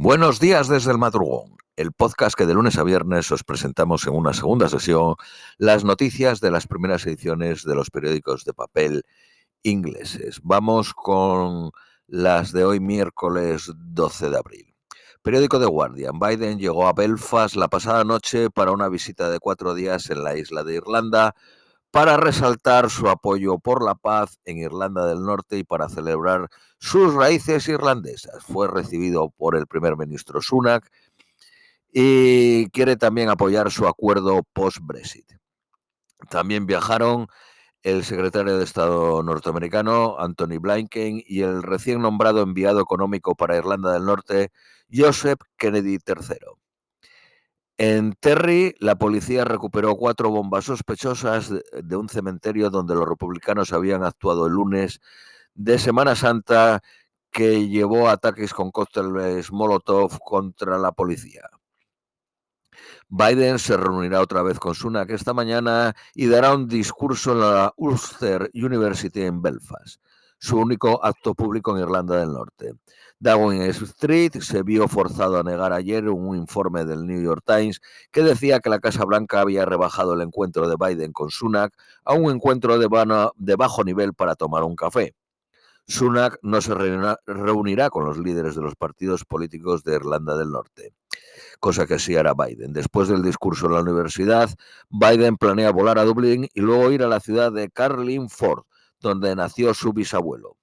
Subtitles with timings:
[0.00, 4.14] Buenos días desde el madrugón, el podcast que de lunes a viernes os presentamos en
[4.14, 5.16] una segunda sesión
[5.56, 9.02] las noticias de las primeras ediciones de los periódicos de papel
[9.64, 10.38] ingleses.
[10.44, 11.72] Vamos con
[12.06, 14.74] las de hoy miércoles 12 de abril.
[15.20, 16.20] Periódico The Guardian.
[16.20, 20.36] Biden llegó a Belfast la pasada noche para una visita de cuatro días en la
[20.36, 21.34] isla de Irlanda
[21.90, 26.48] para resaltar su apoyo por la paz en Irlanda del Norte y para celebrar
[26.78, 28.44] sus raíces irlandesas.
[28.44, 30.90] Fue recibido por el primer ministro Sunak
[31.92, 35.32] y quiere también apoyar su acuerdo post-Brexit.
[36.28, 37.28] También viajaron
[37.82, 43.92] el secretario de Estado norteamericano, Anthony Blinken, y el recién nombrado enviado económico para Irlanda
[43.92, 44.50] del Norte,
[44.92, 46.36] Joseph Kennedy III.
[47.80, 54.02] En Terry, la policía recuperó cuatro bombas sospechosas de un cementerio donde los republicanos habían
[54.02, 55.00] actuado el lunes
[55.54, 56.82] de Semana Santa
[57.30, 61.42] que llevó ataques con cócteles Molotov contra la policía.
[63.08, 67.72] Biden se reunirá otra vez con Sunak esta mañana y dará un discurso en la
[67.76, 70.02] Ulster University en Belfast,
[70.38, 72.74] su único acto público en Irlanda del Norte.
[73.20, 77.80] Downing Street se vio forzado a negar ayer un informe del New York Times
[78.12, 82.14] que decía que la Casa Blanca había rebajado el encuentro de Biden con Sunak a
[82.14, 82.86] un encuentro de,
[83.56, 85.14] bajo nivel para tomar un café.
[85.88, 90.92] Sunak no se reunirá con los líderes de los partidos políticos de Irlanda del Norte,
[91.60, 92.74] cosa que sí hará Biden.
[92.74, 94.50] Después del discurso en la universidad,
[94.90, 98.64] Biden planea volar a Dublín y luego ir a la ciudad de Carlingford,
[99.00, 100.58] donde nació su bisabuelo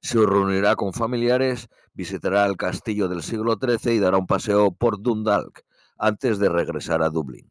[0.00, 5.00] se reunirá con familiares, visitará el castillo del siglo XIII y dará un paseo por
[5.00, 5.64] Dundalk
[5.96, 7.50] antes de regresar a Dublín.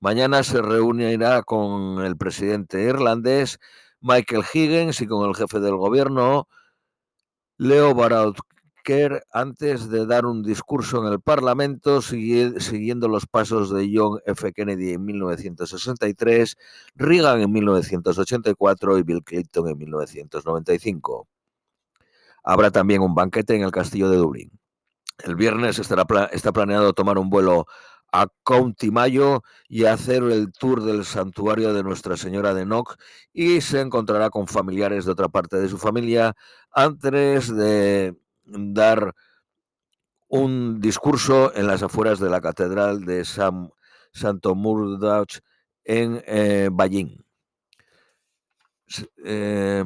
[0.00, 3.58] Mañana se reunirá con el presidente irlandés
[4.00, 6.48] Michael Higgins y con el jefe del gobierno
[7.56, 7.94] Leo
[9.32, 14.52] Antes de dar un discurso en el Parlamento siguiendo los pasos de John F.
[14.52, 16.56] Kennedy en 1963,
[16.94, 21.28] Reagan en 1984 y Bill Clinton en 1995.
[22.42, 24.50] Habrá también un banquete en el castillo de Dublín.
[25.24, 27.66] El viernes estará, está planeado tomar un vuelo
[28.12, 32.96] a County Mayo y hacer el tour del santuario de Nuestra Señora de Noc
[33.32, 36.34] y se encontrará con familiares de otra parte de su familia
[36.72, 38.16] antes de
[38.50, 39.14] dar
[40.28, 43.70] un discurso en las afueras de la Catedral de San,
[44.12, 45.38] Santo Murdoch
[45.84, 47.24] en eh, Ballín.
[49.24, 49.84] Eh,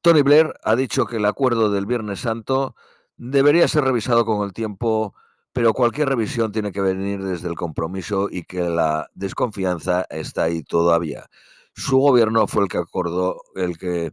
[0.00, 2.74] Tony Blair ha dicho que el acuerdo del Viernes Santo
[3.16, 5.14] debería ser revisado con el tiempo,
[5.52, 10.62] pero cualquier revisión tiene que venir desde el compromiso y que la desconfianza está ahí
[10.62, 11.26] todavía.
[11.74, 14.12] Su gobierno fue el que acordó, el que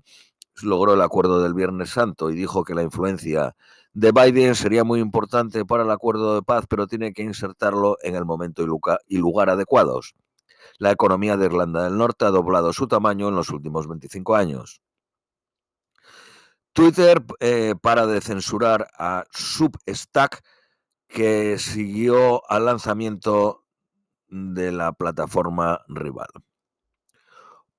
[0.64, 3.56] logró el acuerdo del Viernes Santo y dijo que la influencia
[3.94, 8.16] de Biden sería muy importante para el acuerdo de paz, pero tiene que insertarlo en
[8.16, 8.64] el momento
[9.08, 10.16] y lugar adecuados.
[10.78, 14.82] La economía de Irlanda del Norte ha doblado su tamaño en los últimos 25 años.
[16.74, 20.42] Twitter eh, para de censurar a Substack
[21.08, 23.66] que siguió al lanzamiento
[24.30, 26.30] de la plataforma rival.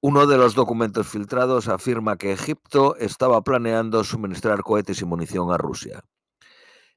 [0.05, 5.59] Uno de los documentos filtrados afirma que Egipto estaba planeando suministrar cohetes y munición a
[5.59, 6.03] Rusia.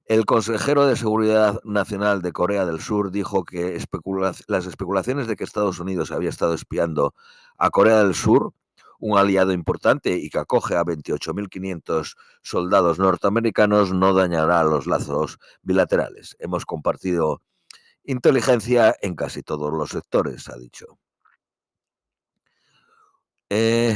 [0.05, 3.79] El consejero de Seguridad Nacional de Corea del Sur dijo que
[4.47, 7.13] las especulaciones de que Estados Unidos había estado espiando
[7.59, 8.55] a Corea del Sur
[8.97, 16.35] un aliado importante y que acoge a 28.500 soldados norteamericanos, no dañará los lazos bilaterales.
[16.39, 17.43] Hemos compartido
[18.03, 20.97] inteligencia en casi todos los sectores, ha dicho.
[23.57, 23.95] Eh,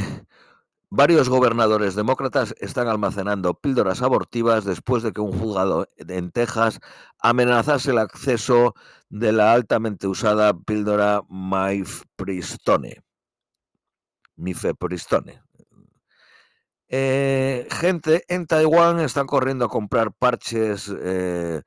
[0.88, 6.80] varios gobernadores demócratas están almacenando píldoras abortivas después de que un juzgado en Texas
[7.18, 8.74] amenazase el acceso
[9.10, 13.02] de la altamente usada píldora Mifepristone.
[14.36, 15.42] Mifepristone.
[16.88, 21.60] Eh, gente en Taiwán están corriendo a comprar parches eh,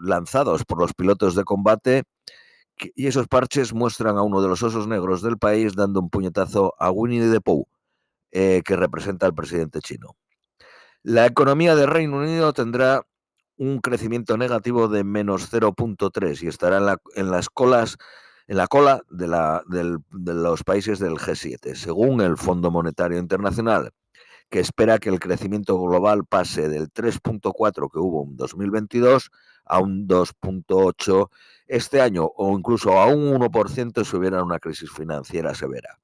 [0.00, 2.04] lanzados por los pilotos de combate
[2.94, 6.74] y esos parches muestran a uno de los osos negros del país dando un puñetazo
[6.78, 7.66] a Winnie the Pooh,
[8.30, 10.16] que representa al presidente chino.
[11.02, 13.02] La economía del Reino Unido tendrá
[13.56, 17.98] un crecimiento negativo de menos 0.3 y estará en las colas
[18.48, 19.28] en la cola de,
[20.10, 23.92] los países del G7, según el Fondo Monetario Internacional,
[24.50, 29.30] que espera que el crecimiento global pase del 3.4 que hubo en 2022
[29.64, 31.30] a un 2.8
[31.66, 35.98] este año o incluso a un 1% si hubiera una crisis financiera severa.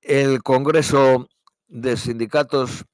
[0.00, 1.28] El Congreso
[1.66, 2.84] de Sindicatos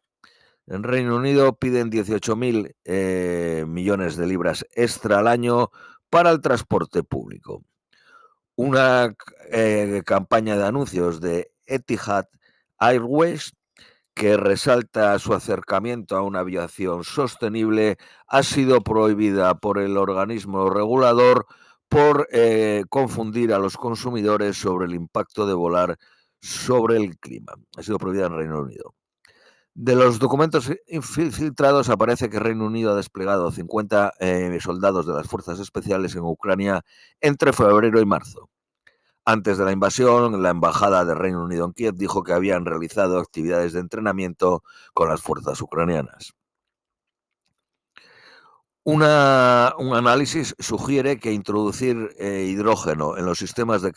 [0.66, 5.70] En Reino Unido piden 18.000 eh, millones de libras extra al año
[6.08, 7.62] para el transporte público.
[8.56, 9.14] Una
[9.50, 12.26] eh, campaña de anuncios de Etihad
[12.78, 13.52] Airways
[14.14, 21.46] que resalta su acercamiento a una aviación sostenible ha sido prohibida por el organismo regulador
[21.88, 25.98] por eh, confundir a los consumidores sobre el impacto de volar
[26.40, 27.54] sobre el clima.
[27.76, 28.94] Ha sido prohibida en Reino Unido.
[29.74, 35.26] De los documentos infiltrados aparece que Reino Unido ha desplegado 50 eh, soldados de las
[35.26, 36.84] fuerzas especiales en Ucrania
[37.20, 38.50] entre febrero y marzo.
[39.26, 43.18] Antes de la invasión, la embajada de Reino Unido en Kiev dijo que habían realizado
[43.18, 44.62] actividades de entrenamiento
[44.92, 46.34] con las fuerzas ucranianas.
[48.84, 53.92] un análisis sugiere que introducir eh, hidrógeno en los sistemas de,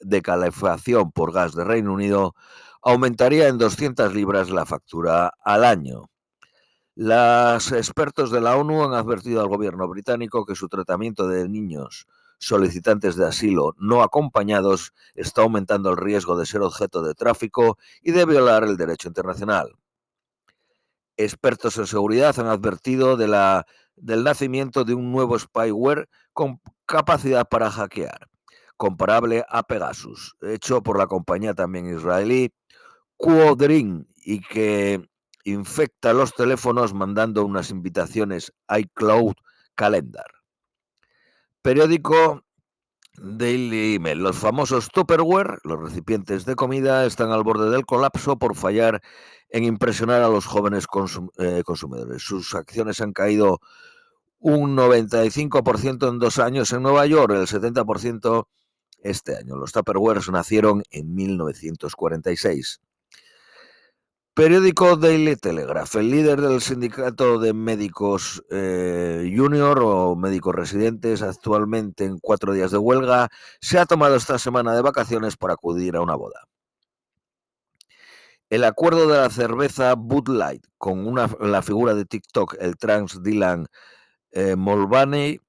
[0.00, 2.34] de calefacción por gas de Reino Unido
[2.82, 6.10] aumentaría en 200 libras la factura al año.
[6.96, 12.06] Los expertos de la ONU han advertido al gobierno británico que su tratamiento de niños
[12.38, 18.12] solicitantes de asilo no acompañados está aumentando el riesgo de ser objeto de tráfico y
[18.12, 19.76] de violar el derecho internacional.
[21.16, 23.66] Expertos en seguridad han advertido de la,
[23.96, 28.28] del nacimiento de un nuevo spyware con capacidad para hackear,
[28.76, 32.52] comparable a Pegasus, hecho por la compañía también israelí
[33.16, 35.08] Quadrin y que
[35.44, 39.34] infecta los teléfonos mandando unas invitaciones iCloud
[39.74, 40.35] Calendar.
[41.66, 42.44] Periódico
[43.18, 44.20] Daily Mail.
[44.20, 49.02] Los famosos Tupperware, los recipientes de comida, están al borde del colapso por fallar
[49.48, 50.86] en impresionar a los jóvenes
[51.38, 52.22] eh, consumidores.
[52.22, 53.58] Sus acciones han caído
[54.38, 58.46] un 95% en dos años en Nueva York, el 70%
[59.02, 59.56] este año.
[59.56, 62.80] Los Tupperware nacieron en 1946.
[64.36, 65.96] Periódico Daily Telegraph.
[65.96, 72.70] El líder del sindicato de médicos eh, junior o médicos residentes, actualmente en cuatro días
[72.70, 73.30] de huelga,
[73.62, 76.46] se ha tomado esta semana de vacaciones para acudir a una boda.
[78.50, 83.22] El acuerdo de la cerveza Bud Light con una, la figura de TikTok, el trans
[83.22, 83.68] Dylan
[84.32, 85.40] eh, Mulvaney,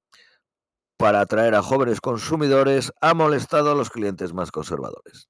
[0.95, 5.27] para atraer a jóvenes consumidores, ha molestado a los clientes más conservadores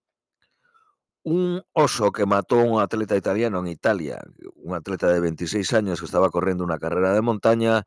[1.28, 4.24] un oso que mató a un atleta italiano en Italia,
[4.56, 7.84] un atleta de 26 años que estaba corriendo una carrera de montaña,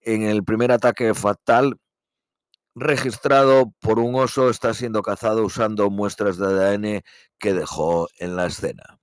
[0.00, 1.78] en el primer ataque fatal
[2.74, 7.02] registrado por un oso está siendo cazado usando muestras de ADN
[7.38, 8.98] que dejó en la escena.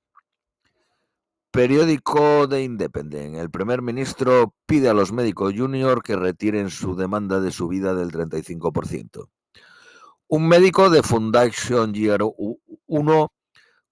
[1.52, 3.38] Periódico de Independent.
[3.38, 8.12] El primer ministro pide a los médicos junior que retiren su demanda de subida del
[8.12, 9.30] 35%.
[10.28, 12.20] Un médico de Foundation Year
[12.88, 13.32] 1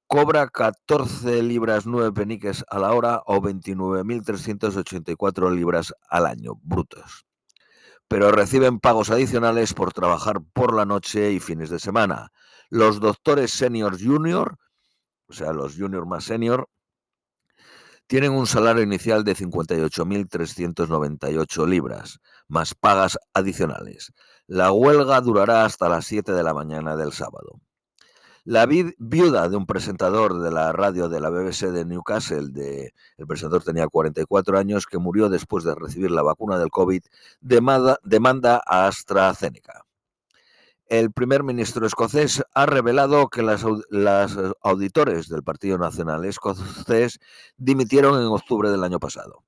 [0.09, 7.27] cobra 14 libras 9 peniques a la hora o 29.384 libras al año, brutos.
[8.07, 12.31] Pero reciben pagos adicionales por trabajar por la noche y fines de semana.
[12.71, 14.57] Los doctores senior junior,
[15.27, 16.67] o sea, los junior más senior,
[18.07, 22.17] tienen un salario inicial de 58.398 libras,
[22.47, 24.11] más pagas adicionales.
[24.47, 27.61] La huelga durará hasta las 7 de la mañana del sábado.
[28.45, 33.27] La viuda de un presentador de la radio de la BBC de Newcastle, de, el
[33.27, 37.03] presentador tenía 44 años, que murió después de recibir la vacuna del COVID,
[37.41, 39.85] demanda, a AstraZeneca.
[40.87, 47.19] El primer ministro escocés ha revelado que las, las auditores del Partido Nacional Escocés
[47.57, 49.43] dimitieron en octubre del año pasado.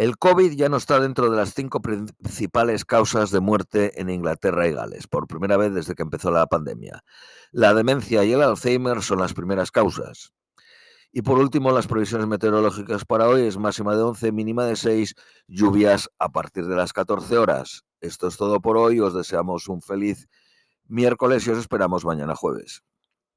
[0.00, 4.66] El COVID ya no está dentro de las cinco principales causas de muerte en Inglaterra
[4.66, 7.04] y Gales, por primera vez desde que empezó la pandemia.
[7.52, 10.32] La demencia y el Alzheimer son las primeras causas.
[11.12, 15.16] Y por último, las previsiones meteorológicas para hoy es máxima de 11, mínima de 6,
[15.48, 17.84] lluvias a partir de las 14 horas.
[18.00, 20.28] Esto es todo por hoy, os deseamos un feliz
[20.88, 22.82] miércoles y os esperamos mañana jueves.